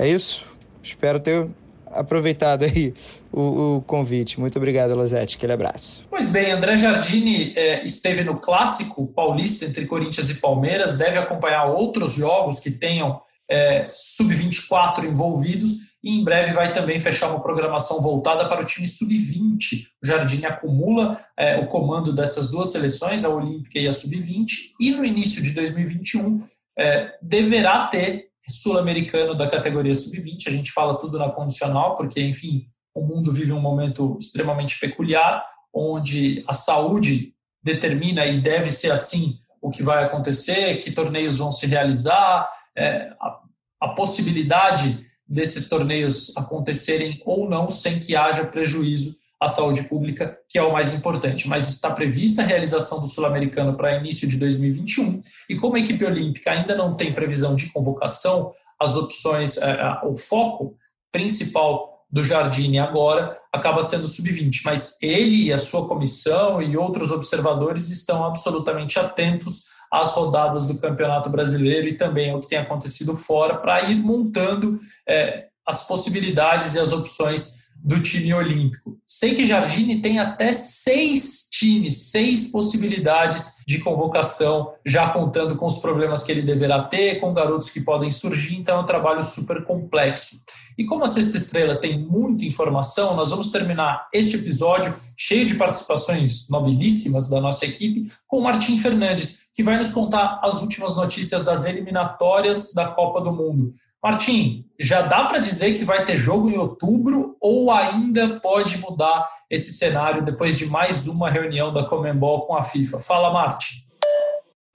[0.00, 0.46] É isso.
[0.82, 1.46] Espero ter
[1.84, 2.94] aproveitado aí
[3.30, 4.40] o, o convite.
[4.40, 5.36] Muito obrigado, Lozete.
[5.36, 6.06] Aquele abraço.
[6.08, 11.66] Pois bem, André Jardini é, esteve no clássico paulista entre Corinthians e Palmeiras, deve acompanhar
[11.66, 18.00] outros jogos que tenham é, sub-24 envolvidos e em breve vai também fechar uma programação
[18.00, 19.82] voltada para o time sub-20.
[20.02, 24.46] O Jardim acumula é, o comando dessas duas seleções, a Olímpica e a sub-20,
[24.80, 26.40] e no início de 2021
[26.78, 30.46] é, deverá ter sul-americano da categoria sub-20.
[30.46, 35.44] A gente fala tudo na condicional, porque, enfim, o mundo vive um momento extremamente peculiar,
[35.72, 41.52] onde a saúde determina e deve ser assim o que vai acontecer, que torneios vão
[41.52, 43.40] se realizar, é, a,
[43.80, 50.58] a possibilidade desses torneios acontecerem ou não sem que haja prejuízo à saúde pública, que
[50.58, 51.48] é o mais importante.
[51.48, 56.04] Mas está prevista a realização do Sul-Americano para início de 2021, e como a equipe
[56.04, 60.76] olímpica ainda não tem previsão de convocação, as opções, é, o foco
[61.10, 67.10] principal do Jardine agora acaba sendo sub-20, mas ele e a sua comissão e outros
[67.10, 73.16] observadores estão absolutamente atentos às rodadas do Campeonato Brasileiro e também ao que tem acontecido
[73.16, 78.98] fora, para ir montando é, as possibilidades e as opções do time olímpico.
[79.06, 85.78] Sei que Jardine tem até seis times, seis possibilidades de convocação, já contando com os
[85.78, 89.64] problemas que ele deverá ter, com garotos que podem surgir, então é um trabalho super
[89.64, 90.36] complexo.
[90.80, 95.56] E como a Sexta Estrela tem muita informação, nós vamos terminar este episódio cheio de
[95.56, 100.96] participações nobilíssimas da nossa equipe com o Martim Fernandes, que vai nos contar as últimas
[100.96, 103.74] notícias das eliminatórias da Copa do Mundo.
[104.02, 109.28] Martim, já dá para dizer que vai ter jogo em outubro ou ainda pode mudar
[109.50, 112.98] esse cenário depois de mais uma reunião da Comembol com a FIFA?
[113.00, 113.89] Fala, Martim.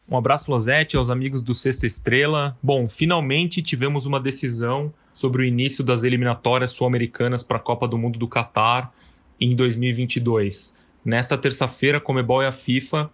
[0.08, 2.56] Um abraço, Losete, aos amigos do Sexta Estrela.
[2.62, 7.98] Bom, finalmente tivemos uma decisão sobre o início das eliminatórias sul-americanas para a Copa do
[7.98, 8.94] Mundo do Catar
[9.41, 10.76] em 2022.
[11.04, 13.10] Nesta terça-feira, a Comebol e a FIFA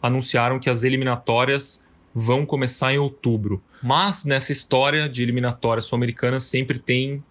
[0.00, 1.84] anunciaram que as eliminatórias
[2.14, 3.62] vão começar em outubro.
[3.82, 7.22] Mas nessa história de eliminatórias sul-americanas sempre tem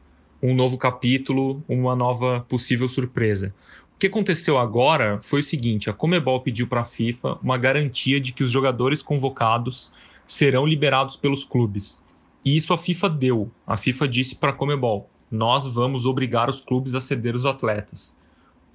[0.41, 3.53] um novo capítulo, uma nova possível surpresa.
[4.00, 8.18] O que aconteceu agora foi o seguinte: a Comebol pediu para a FIFA uma garantia
[8.18, 9.91] de que os jogadores convocados
[10.26, 12.02] serão liberados pelos clubes.
[12.45, 13.52] E isso a FIFA deu.
[13.68, 18.16] A FIFA disse para a Comebol: nós vamos obrigar os clubes a ceder os atletas.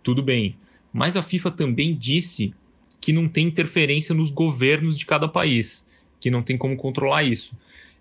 [0.02, 0.58] Tudo bem.
[0.92, 2.52] Mas a FIFA também disse
[3.00, 5.86] que não tem interferência nos governos de cada país,
[6.20, 7.56] que não tem como controlar isso.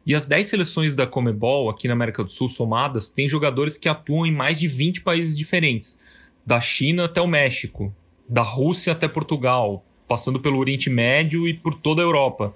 [0.05, 3.87] E as 10 seleções da Comebol, aqui na América do Sul, somadas, têm jogadores que
[3.87, 5.97] atuam em mais de 20 países diferentes,
[6.45, 7.93] da China até o México,
[8.27, 12.53] da Rússia até Portugal, passando pelo Oriente Médio e por toda a Europa.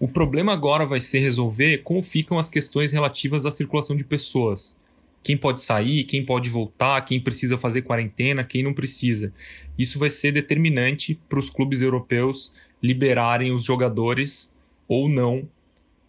[0.00, 4.76] O problema agora vai ser resolver como ficam as questões relativas à circulação de pessoas.
[5.22, 9.32] quem pode sair, quem pode voltar, quem precisa fazer quarentena, quem não precisa.
[9.78, 12.52] Isso vai ser determinante para os clubes europeus
[12.82, 14.52] liberarem os jogadores
[14.88, 15.48] ou não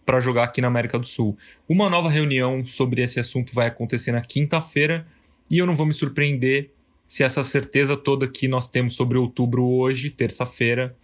[0.04, 1.38] para jogar aqui na América do Sul.
[1.68, 5.06] Uma nova reunião sobre esse assunto vai acontecer na quinta-feira
[5.48, 6.73] e eu não vou me surpreender
[7.14, 10.96] se essa certeza toda que nós temos sobre outubro hoje, terça-feira,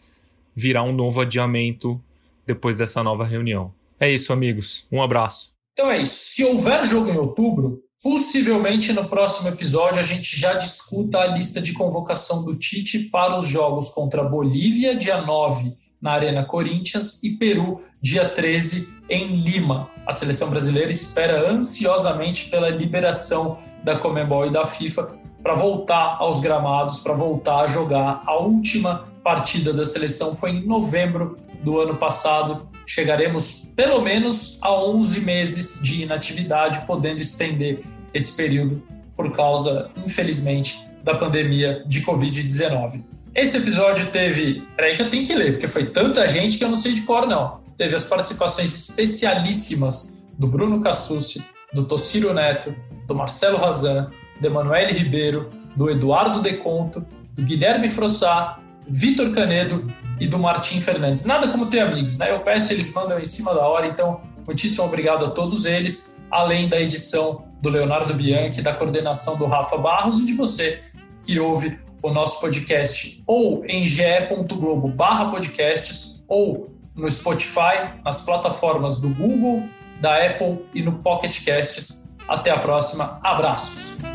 [0.56, 2.02] virar um novo adiamento
[2.44, 3.72] depois dessa nova reunião.
[4.00, 4.84] É isso, amigos.
[4.90, 5.52] Um abraço.
[5.72, 6.16] Então é isso.
[6.16, 11.62] Se houver jogo em outubro, possivelmente no próximo episódio a gente já discuta a lista
[11.62, 17.36] de convocação do Tite para os jogos contra Bolívia, dia 9, na Arena Corinthians, e
[17.36, 19.88] Peru, dia 13, em Lima.
[20.04, 26.40] A seleção brasileira espera ansiosamente pela liberação da Comembol e da FIFA para voltar aos
[26.40, 28.22] gramados, para voltar a jogar.
[28.26, 32.68] A última partida da seleção foi em novembro do ano passado.
[32.86, 37.82] Chegaremos pelo menos a 11 meses de inatividade, podendo estender
[38.12, 38.82] esse período
[39.14, 43.04] por causa, infelizmente, da pandemia de Covid-19.
[43.34, 44.62] Esse episódio teve.
[44.76, 47.02] Peraí, que eu tenho que ler, porque foi tanta gente que eu não sei de
[47.02, 47.60] cor, não.
[47.76, 52.74] Teve as participações especialíssimas do Bruno Cassucci, do Tociro Neto,
[53.06, 54.10] do Marcelo Razan,
[54.40, 61.24] do Emanuele Ribeiro, do Eduardo Deconto, do Guilherme Frossá, Vitor Canedo e do Martim Fernandes.
[61.24, 62.32] Nada como ter amigos, né?
[62.32, 66.68] Eu peço, eles mandam em cima da hora, então muitíssimo obrigado a todos eles, além
[66.68, 70.80] da edição do Leonardo Bianchi, da coordenação do Rafa Barros e de você
[71.22, 78.98] que ouve o nosso podcast ou em ge.globo barra podcasts ou no Spotify, nas plataformas
[78.98, 79.62] do Google,
[80.00, 82.10] da Apple e no Pocket Casts.
[82.26, 83.18] Até a próxima.
[83.22, 84.09] Abraços!